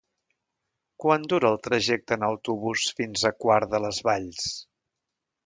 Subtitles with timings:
[1.03, 4.51] Quant dura el trajecte en autobús fins a Quart de les Valls?